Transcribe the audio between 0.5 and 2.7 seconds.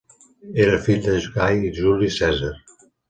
Era fill de Gai Juli Cèsar.